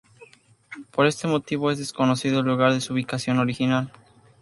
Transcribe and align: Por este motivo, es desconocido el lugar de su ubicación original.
Por 0.89 1.05
este 1.05 1.27
motivo, 1.27 1.69
es 1.69 1.77
desconocido 1.77 2.39
el 2.39 2.47
lugar 2.47 2.73
de 2.73 2.81
su 2.81 2.93
ubicación 2.93 3.37
original. 3.37 3.91